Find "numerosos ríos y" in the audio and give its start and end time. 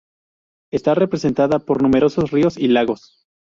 1.83-2.69